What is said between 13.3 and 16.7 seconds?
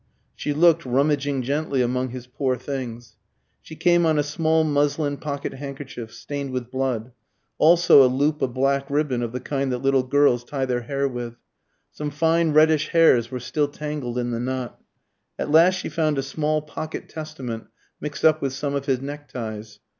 still tangled in the knot. At last she found a small